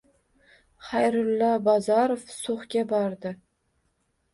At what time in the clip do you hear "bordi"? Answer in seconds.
2.97-3.39